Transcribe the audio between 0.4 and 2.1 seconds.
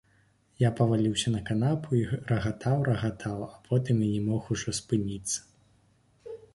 Я паваліўся на канапу і